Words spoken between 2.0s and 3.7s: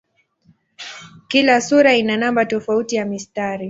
namba tofauti ya mistari.